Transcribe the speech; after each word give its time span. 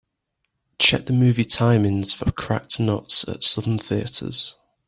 Check 0.79 1.05
the 1.05 1.13
movie 1.13 1.43
timings 1.45 2.15
for 2.15 2.31
Cracked 2.31 2.79
Nuts 2.79 3.23
at 3.27 3.43
Southern 3.43 3.77
Theatres. 3.77 4.55